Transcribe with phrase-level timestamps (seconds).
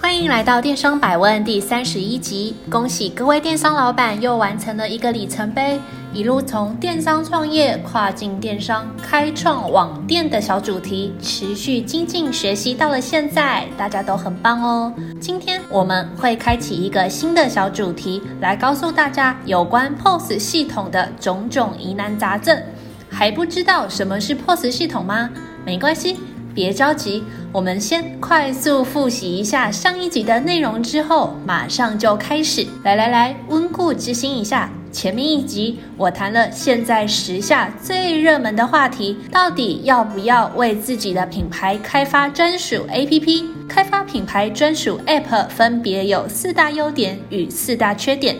[0.00, 5.80] 欢迎来到电商百问第三十一集，恭喜各位电商老板又完成了一个里程碑，
[6.12, 14.92] 一路从电商创业跨境电商开创网店的小主题，持续精进学习到了现在，大家都很棒哦。
[15.20, 22.60] 今天我们会开启一个新的小主题，来告诉大家有关 POS 系统的种种疑难杂症。
[23.08, 25.30] 还不知道什么是 POS 系统吗？
[25.64, 26.18] 没关系。
[26.54, 27.24] 别着急，
[27.54, 32.66] 我们先快速复习一下上一集的内容，之后马上就开始。
[32.82, 34.68] 来来来，温故知新一下。
[34.90, 43.44] 前面一集我谈了现在时下最热门的话题，到底要不要为自己的品牌开发专属 APP？
[43.68, 48.36] 开发品牌专属 App 分别有四大优点与四大缺点。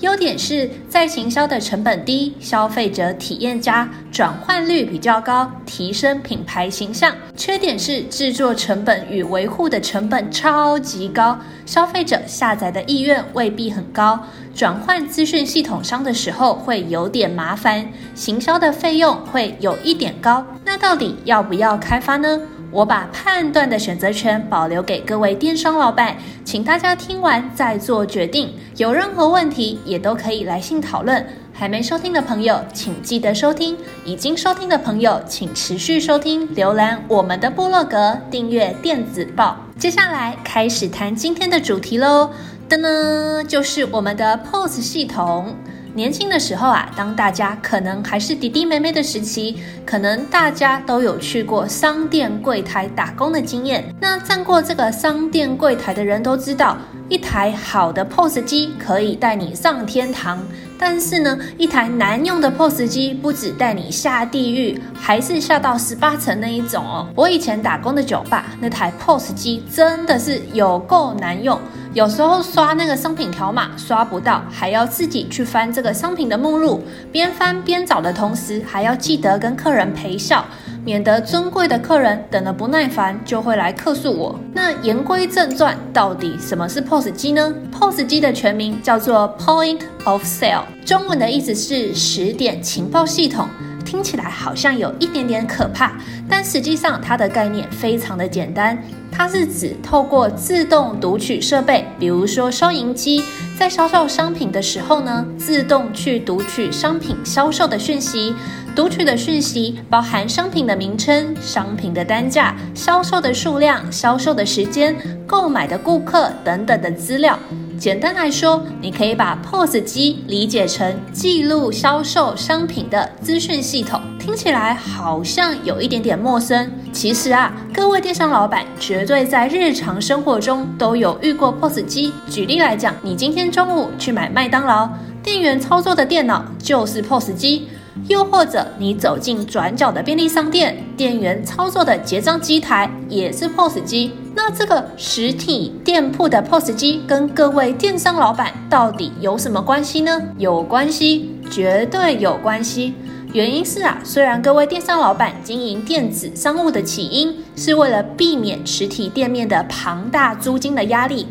[0.00, 7.14] 优点是在行销的成本低，消费者体验佳，转换率比较高，提升品牌形象。
[7.34, 14.20] 缺点是制作成本与维护的成本超级高，消费者下载的意愿未必很高，
[14.54, 20.44] 转换资讯系统商的时候会有点麻烦，行销的费用会有一点高。
[20.62, 22.38] 那到底要不要开发呢？
[22.76, 28.52] 我把判断的选择权保留给各位电商老板，请大家听完再做决定。
[28.76, 31.26] 有任何问题也都可以来信讨论。
[31.54, 33.74] 还没收听的朋友，请记得收听；
[34.04, 36.54] 已经收听的朋友，请持续收听。
[36.54, 39.56] 浏览我们的部落格，订阅电子报。
[39.78, 42.30] 接下来开始谈今天的主题喽，
[42.68, 45.56] 噔噔，就是我们的 POS 系统。
[45.96, 53.82] 年轻的时候啊，当大家可能还是弟弟妹妹的时期，可能大家都有去过商店柜台打工的经验。
[53.98, 56.76] 那站过这个商店柜台的人都知道，
[57.08, 60.38] 一台好的 POS 机可以带你上天堂。
[60.78, 67.08] 但是呢，一台难用的 POS 机不止带你下地狱，还是下到十八层那一种哦。
[67.14, 71.58] 我以前打工的酒吧，那台 POS 机真的是有够难用，
[71.96, 80.44] 有时候刷那个商品条码刷不到，还要自己去翻这个商品的目录，边翻边找的同时，还要记得跟客人陪笑。
[80.84, 84.38] 免得尊贵的客人等得不耐烦，就会来客诉我。
[84.52, 93.48] 那言归正传，到底什么是 POS 机呢？POS 机的全名叫做 Point of Sale，中文的意思是十点情报系统。
[93.86, 95.92] 听起来好像有一点点可怕，
[96.28, 98.76] 但实际上它的概念非常的简单。
[99.16, 103.22] 它是指透过自动读取设备，比如说收银机，
[103.58, 108.34] 在销售商品的时候呢，自动去读取商品销售的讯息。
[108.74, 114.94] 读取的讯息包含商品的名称、商品的单价、销售的数量、销售的时间、
[115.26, 117.38] 购买的顾客等等的资料。
[117.78, 124.00] 简单来说，你可以把 POS 机理解成记录销售商品的资讯系统。
[124.18, 126.72] 听起来好像有一点点陌生。
[126.90, 132.12] 其实啊，各位电商老板绝对在日常生活中都有遇过 POS 机。
[132.28, 134.88] 举例来讲，你今天中午去买麦当劳，
[135.22, 137.68] 店员操作的电脑就是 POS 机。
[138.08, 144.12] 又或者你走进转角的便利商店，店员操作的结账机台也是 POS 机。
[144.34, 150.20] 那这个实体店铺的 POS 机跟各位电商老板到底有什么关系呢？
[150.38, 152.94] 有关系，绝对有关系。
[153.32, 161.26] 原因是啊，虽然各位电商老板经营电子商务的起因是为了避免实体店面的庞大租金的压力。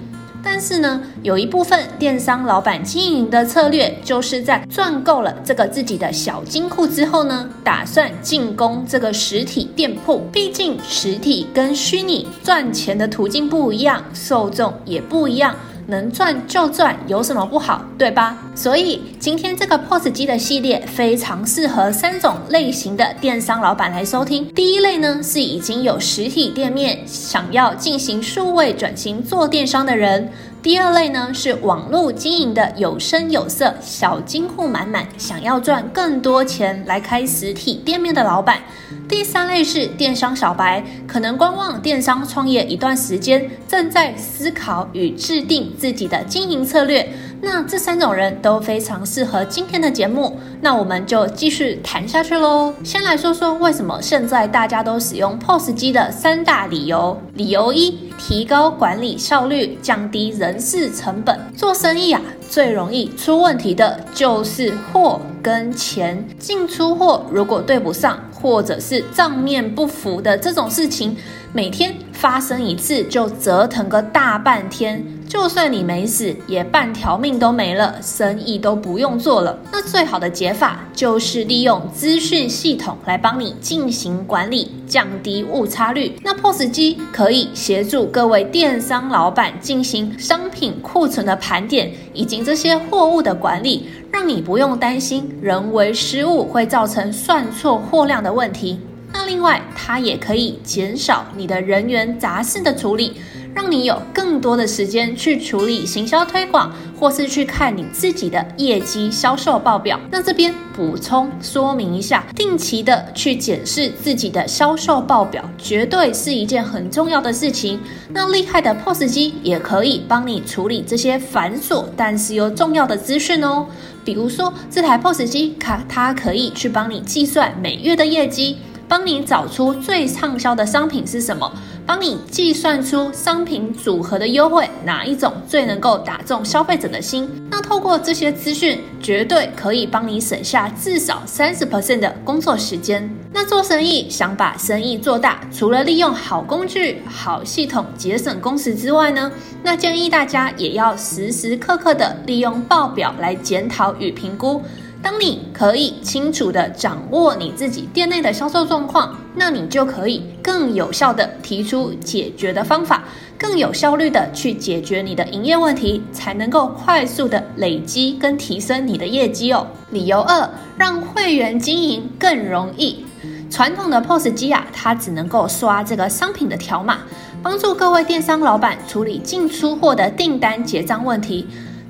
[0.48, 10.20] 但是呢，有一部分电商老板经营的策略，就是在赚够了这个自己的小金库之后呢，打算进攻这个实体店铺。
[10.32, 15.56] 毕竟实体跟虚拟赚钱的途径不一样，受众也不一样。
[15.87, 18.37] 能赚就赚，有什么不好，对吧？
[18.55, 24.47] 所以今天这个 POS 机的系列非常适合三种类型的电商老板来收听。
[24.53, 30.32] 第一类呢，是已经有实体店面，想要进行数位转型做电商的人。
[30.64, 38.58] 第二类呢，是网络经营的有声有色、小金库满满，想要赚更多钱来开实体店面的老板。
[39.07, 47.07] 第三类是电商小白，可能观望电商创业一段时间，正在思考与制定自己的经营策略。
[47.41, 50.40] 那这三种人都非常适合今天的节目。
[50.61, 52.73] 那我们就继续谈下去喽。
[52.84, 57.22] 先来说说为什么现在大家都使用 POS 机的三大理由。
[57.35, 61.40] 理由一：提高管理效率，降低人事成本。
[61.55, 62.19] 做生意啊，
[62.49, 66.25] 最容易出问题的就是货跟钱。
[66.40, 71.18] 进出货如果对不上，或者是账面不符的这种事情，
[71.55, 79.57] 每天发生一次就折腾个大半天，就算你没死，也半条命都没了，生意都不用做了。
[79.72, 86.19] 那最好的解法就是利用资讯系统来帮你进行管理，降低误差率。
[86.25, 93.87] 那 POS 机可以协助各位电商老板进行商品库存的盘点，以及这些货物的管理。
[94.11, 98.79] 让你不用担心人为失误会造成算错货量的问题。
[99.17, 103.14] 那另外，它也可以减少你的人员杂事的处理。
[103.53, 106.70] 让你有更多的时间去处理行销推广，
[107.00, 109.97] 或是去看你自己的业绩销售报表。
[110.12, 117.79] 那这边补充说明一下，定期的去检视自己的销售报表，绝对是一件很重要的事情。
[118.09, 123.66] 那厉害的 POS 机也可以帮你处理这些繁琐但是又重要的资讯哦。
[124.03, 128.58] 比如说，这台 POS 机卡，它可以去帮你计算每月的业绩。
[128.87, 131.52] 帮你找出最畅销的商品是什么，
[131.85, 137.29] 帮你计算出商品组合的优惠，哪一种最能够打中消费者的心。
[137.49, 143.09] 那透过这些资讯，绝对可以帮你省下至少三十 percent 的工作时间。
[143.34, 149.31] 那做生意想把生意做大，除了利用好工具、好系统节省工时之外呢，
[149.64, 154.61] 那建议大家也要时时刻刻的利用报表来检讨与评估。
[155.05, 163.03] 当你可以清楚地掌握你自己店内的销售状况，那你就可以更有效地提出解决的方法，
[163.37, 169.67] 更有效率地去解决你的营业问题，才能够快速地累积跟提升你的业绩哦。
[169.91, 173.05] 理由二，让会员经营更容易。
[173.52, 177.02] 传统的 POS 机啊，它只能够刷这个商品的条码，
[177.43, 181.47] 帮助各位电商老板处理进出货的订单结账问题。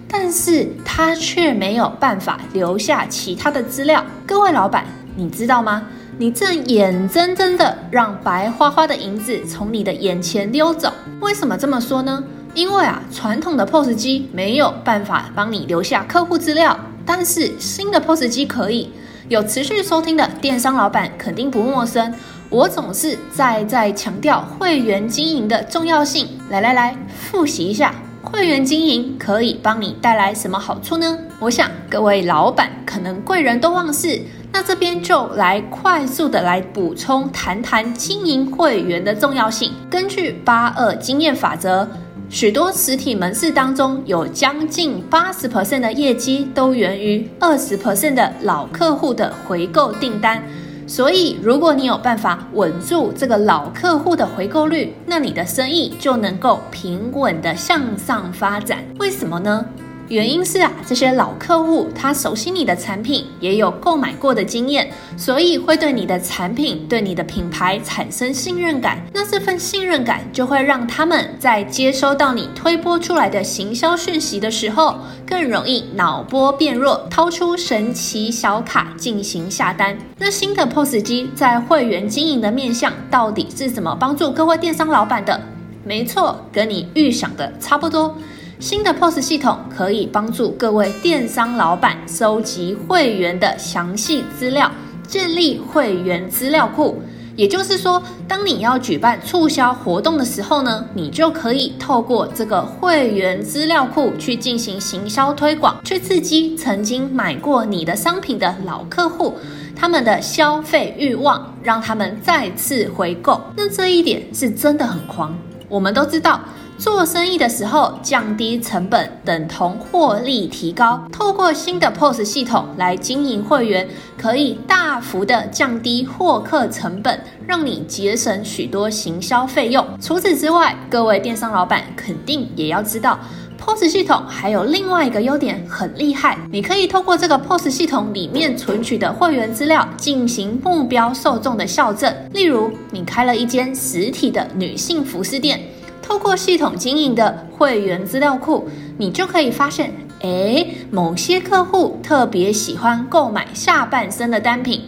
[0.08, 4.04] 但是他却没有办法留下其他的资料。
[4.26, 4.86] 各位老板，
[5.16, 5.84] 你知道吗？
[6.18, 10.90] 你正眼睁睁的让白花花的银子从你的眼前溜走。
[11.20, 12.24] 为什么这么说呢？
[12.54, 18.92] 因为啊，传统的 POS 机没有办法帮你留下客户资料，但是新的 POS 机可以。
[19.28, 22.14] 有持续收听的电商老板肯定不陌生。
[22.50, 26.30] 我总是在在强调会员经营的重要性。
[26.50, 27.94] 来来来，复习一下。
[28.36, 31.18] 会员经营可以帮你带来什么好处呢？
[31.40, 34.20] 我想各位老板可能贵人都忘事，
[34.52, 39.72] 那这边就来快速的来补充谈谈经营会员的重要性。
[39.90, 41.88] 根据八二经验法则，
[42.30, 50.44] 许多实体门市当中有将近八十 percent 的业绩都源于二十 percent 的老客户的回购订单。
[50.88, 58.86] 所以，如果你有办法稳住这个老客户的回购率，那你的生意就能够平稳的向上发展。
[59.00, 59.66] 为什么呢？
[60.08, 64.88] 原因是啊，这些老客户他熟悉你的产品，也有购买过的经验，
[65.18, 69.04] 所以会对你的产品、对你的品牌产生信任感。
[69.12, 79.98] 那这份信任感就会让他们在接收到你推播出来的行销讯息的时候，更容易脑波变弱，掏出神奇小卡进行下单。
[80.20, 85.42] 那新的 POS 机在会员经营的面向到底是怎么帮助各位电商老板的？
[85.84, 88.16] 没错，跟你预想的差不多。
[88.66, 94.72] 新的 POS 系统可以帮助各位电商老板收集会员的详细资料，
[95.08, 97.00] 建立会员资料库。
[97.36, 109.36] 也就是说，当你要举办促销活动的时候呢，你就可以透过这个会员资料库去进行行销推广，去刺激曾经买过你的商品的老客户，
[109.76, 113.40] 他们的消费欲望，让他们再次回购。
[113.56, 115.38] 那这一点是真的很狂。
[115.70, 116.42] 我们都知道。
[116.78, 121.02] 做生意的时候，降低成本等同获利提高。
[121.12, 129.86] 透过新的 POS 系统来经营会员，可以大幅的降低获客成本，让你节省许多行销费用。
[130.02, 133.18] 除此之外，各位电商老板肯定也要知道
[133.58, 136.38] ，POS 系统还有另外一个优点很厉害。
[136.52, 142.14] 你可以透过这个 POS 系统里面存取的会员资料，进行目标受众的校正。
[142.34, 145.60] 例如，你开了一间实体的女性服饰店。
[146.06, 148.70] 透过系统经营的会员资料库，
[149.00, 154.84] 你就可以发现，诶，某些客户特别喜欢购买下半身的单品，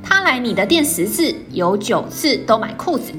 [0.00, 3.10] 他来你的店十次，有九次都买裤子，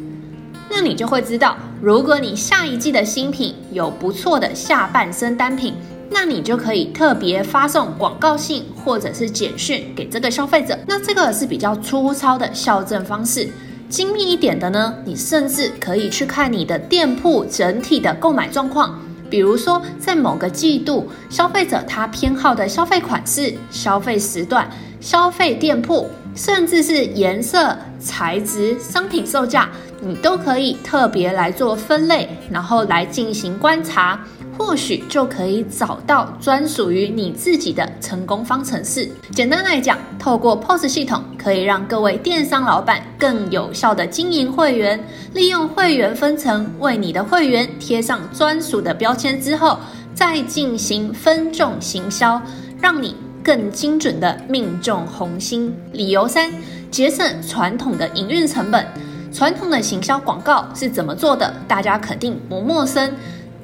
[0.69, 5.75] 那你就会知道，如果你下一季的新品有不错的下半身单品，
[6.09, 10.79] 那你就可以特别发送广告信或者是简讯给这个消费者。
[10.87, 13.49] 那这个是比较粗糙的校正方式。
[13.91, 18.97] 精密一点的呢，你甚至可以去看你的店铺整体的购买状况。
[19.29, 24.69] 比如说，在某个季度，消费者他偏好的消费款式、消费时段、
[25.01, 29.69] 消费店铺，甚至是颜色、材质、商品售价，
[29.99, 34.21] 你都可以特别来做分类，然后来进行观察。
[34.61, 39.09] 或许就可以找到专属于你自己的成功方程式。
[39.31, 45.03] 简单来讲，透过 POS 系统，可以让各位电商老板更有效地经营会员，
[45.33, 49.79] 利用会员分成，为你的会员贴上专属的标签之后，
[50.13, 52.39] 再进行分众行销，
[52.79, 55.75] 让你更精准地命中红心。
[55.91, 56.51] 理由三：
[56.91, 58.85] 节省传统的营运成本。
[59.33, 61.51] 传统的行销广告是怎么做的？
[61.67, 63.11] 大家肯定不陌生。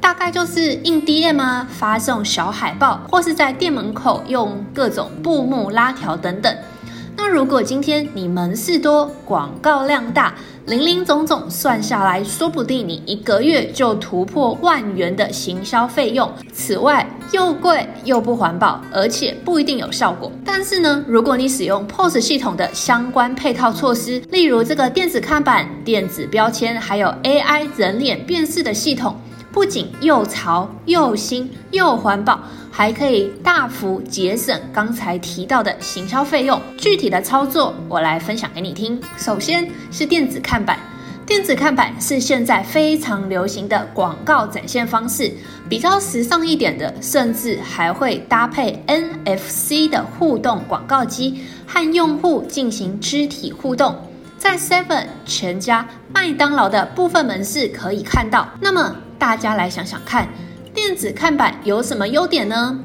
[0.07, 6.55] 大概就是印 DM 啊，发送小海报，或是在店门口用各种布幕拉条等等。
[7.17, 10.33] 那如果今天你门市多，广告量大，
[10.67, 16.31] 林林总总算下来，说不定你一个月就突破万元的行销费用。
[16.53, 20.31] 此外，又贵又不环保，而且不一定有效果。
[20.45, 29.13] 但是呢，如果你使用 POS 系统的相关配套措施，例如这个电子看板、电子标签，还有 AI 人脸辨识的系统。
[29.57, 36.61] 不仅又潮又新又环保，还可以大幅节省刚才提到的行销费用。
[36.77, 39.01] 具体的操作，我来分享给你听。
[39.17, 40.77] 首先是电子看板，
[41.25, 45.33] 电子看板是现在非常流行的广告展现方式，
[45.67, 53.95] 比较时尚一点的，甚至还会搭配 NFC 的互动广告机，和用户进行肢体互动。
[54.37, 58.47] 在 Seven、全家、麦当劳的部分门市可以看到。
[58.61, 60.27] 那么，大家来想想看，
[60.73, 62.79] 电子看板有什么优点呢？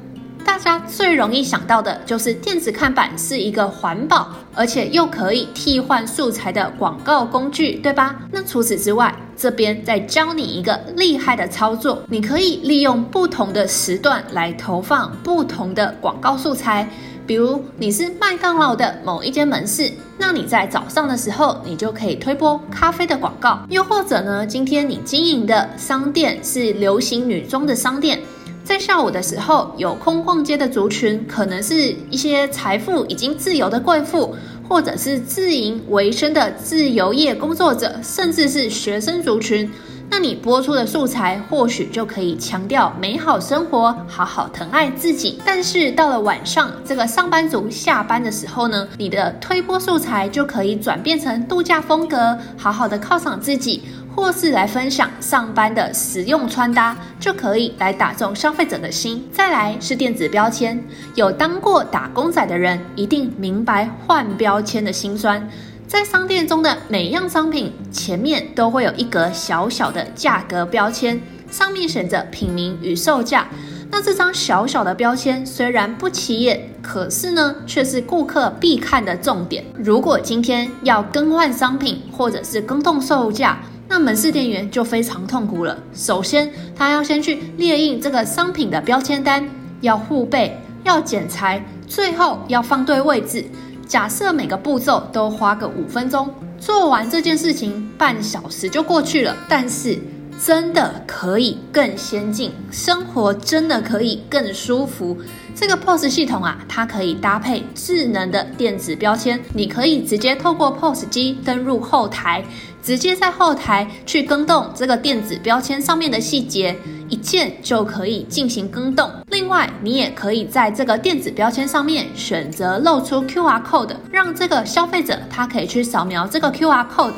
[0.45, 8.17] 大家最容易想到的就是电子看板是一个环保，而且又可以替换素材的广告工具，对吧？
[8.33, 16.89] 那除此之外，这边再教你一个厉害的操作，你可以利用不同的时段来投放不同的广告素材。
[17.25, 19.89] 比如你是麦当劳的某一间门市，
[20.25, 28.21] 那你在早上的时候，你就可以推播咖啡的广告；又或者呢，今天你经营的商店是流行女装的商店，
[28.63, 34.33] 在下午的时候有空逛街的族群，可能是一些财富已经自由的贵妇，
[34.69, 39.69] 或者是自营为生的自由业工作者，甚至是学生族群。
[40.15, 45.41] 那你播出的素材或许就可以强调美好生活，好好疼爱自己。
[45.43, 59.27] 但是到了晚上，这个上班族下班的时候呢，你的推播素材就可以转变成度假风格，好好的犒赏自己，或是来分享上班的实用穿搭，就可以来打中消费者的心。
[59.33, 60.79] 再来是电子标签，
[61.15, 65.49] 有当过打工仔的人一定明白换标签的辛酸。
[65.93, 71.21] 在商店中的每样商品前面都会有一格小小的价格标签，
[71.51, 73.47] 上面写着品名与售价。
[73.91, 79.63] 那这张小小的标签虽然不起眼，可是呢，却是顾客必看的重点。
[79.75, 85.77] 如果今天要更换商品或者是更动售价，那门市店员就非常痛苦了。
[85.93, 89.47] 首先，他要先去列印这个商品的标签单，
[89.83, 93.45] 要护背，要剪裁，最后要放对位置。
[93.93, 96.27] 假设每个步骤都花个五分钟，
[96.59, 99.37] 做完这件事情半小时就过去了。
[99.51, 99.99] 但是
[100.39, 105.17] 真的可以更先进，生活真的可以更舒服。
[105.55, 112.45] 这个 POS 系统啊，它可以搭配智能的电子标签，你可以直接透过 POS 机登入后台，
[112.83, 116.77] 直接在后台去更动这个电子标签上面的细节。
[117.09, 119.11] 一键就可以进行更动。
[119.29, 127.13] 另外，你也可以在这个电子标签上面选择露出 QR code，让这个消费者他可以去扫描这个 QR code。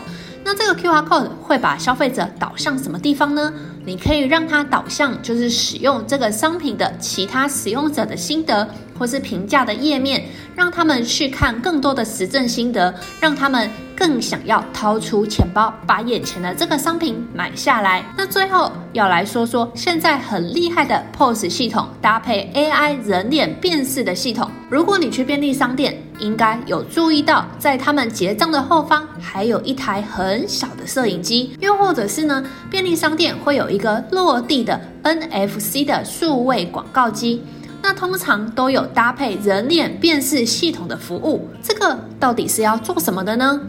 [0.45, 3.53] 那这个 QR code 会把消费者导向什么地方呢？
[3.87, 8.67] 你可以让他导向就是使用这个商品的其他使用者的心得
[8.99, 10.25] 或是评价的页面，
[10.55, 13.69] 让他们去看更多的实证心得，让他们。
[13.97, 18.05] 更想要掏出钱包，把眼前的这个商品买下来。
[18.19, 24.51] 那最后要来说说现在很厉害的 POS 系统搭配 AI 人脸辨识的系统。
[24.69, 37.43] 如果你去便利商店，应该有注意到，在他们结账的后方还有一台很小的摄影机，又或者是呢，便利商店会有一个落地的 NFC 的数位广告机。
[37.83, 41.49] 那通常都有搭配人脸辨识系统的服务。
[41.63, 43.61] 这个到底是要做什么的呢？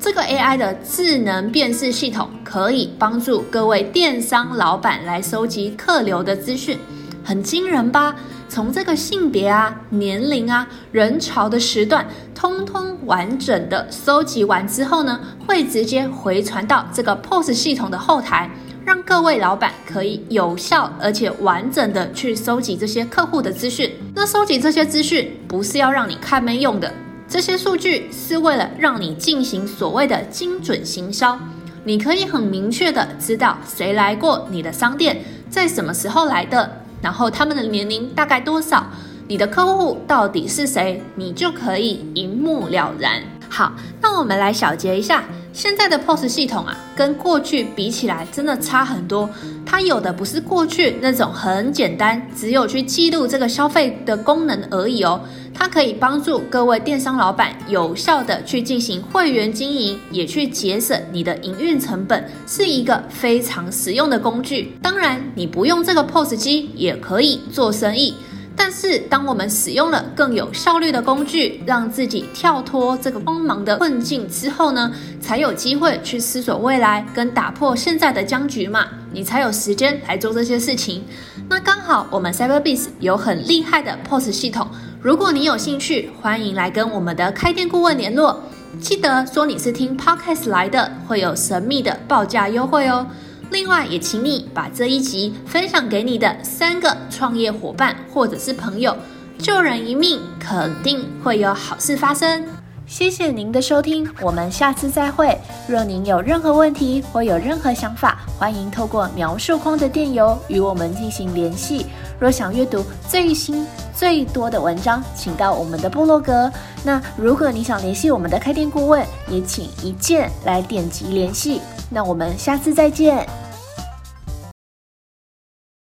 [0.00, 6.78] 这个 AI 的智能辨识系统可以帮助各位电商老板来收集客流的资讯，
[7.22, 8.16] 很惊人吧？
[8.50, 12.04] 从这个性别啊、年龄啊、人潮的时段，
[12.34, 18.50] 通通完整的收集完之后呢，会直接回传到这个 POS 系统的后台，
[18.84, 23.88] 让各位老板可以有效而且完整的去收集这些客户的资讯。
[24.16, 26.92] 那收集这些资讯不是要让你看妹用的，
[27.28, 31.38] 这些数据是为了让你进行所谓的精准行销。
[31.84, 36.78] 你可以很明确的知道谁来过你的商店，在什么时候来的。
[37.02, 38.86] 然后他们的年龄大概多少？
[39.28, 41.00] 你的客户到底是谁？
[41.14, 43.22] 你就可以一目了然。
[43.48, 49.28] 好，那我们来小结一下，现在的 POS 系统啊，跟过去比起来真的差很多。
[49.66, 55.20] 它有的不是过去那种很简单，只有去记录这个消费的功能而已哦。
[55.52, 64.76] 它可以帮助各位电商老板有效的去进行会员经营，也去节省你的营运成本，是一个非常实用的工具。
[64.80, 68.14] 当然，你不用这个 POS 机也可以做生意。
[68.62, 81.02] 但是，当我们使用了更有效率的工具，让自己跳脱这个慌忙的困境之后呢，才有机会去思索未来跟打破现在的僵局嘛，你才有时间来做这些事情。
[81.48, 84.68] 那刚好我们 Cyberbis 有很厉害的 POS 系统，
[85.00, 88.42] 如果你有兴趣，欢迎来跟我们的开店顾问联络。
[88.78, 93.06] 记得说你是听 Podcast 来的，会有神秘的报价优惠哦。
[93.50, 98.96] 另外，也请你把这一集分享给你的三个创业伙伴或者是朋友，
[99.38, 102.44] 救人一命，肯定会有好事发生。
[102.86, 105.36] 谢谢您的收听，我们下次再会。
[105.68, 111.86] 若您有任何问题或有任何想法，欢迎透过描述框的电邮与我们进行联系。
[112.18, 116.50] 若想阅读最新最多的文章，请到我们的部落格。
[116.84, 121.60] 那如果你想联系我们的开店顾问，也请一键来点击联系。
[121.88, 123.26] 那我们下次再见。